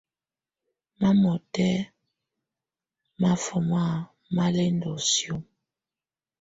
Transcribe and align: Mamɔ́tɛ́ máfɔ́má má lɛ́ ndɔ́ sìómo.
Mamɔ́tɛ́ 0.99 1.71
máfɔ́má 3.21 3.81
má 4.35 4.45
lɛ́ 4.55 4.67
ndɔ́ 4.75 4.95
sìómo. 5.09 5.47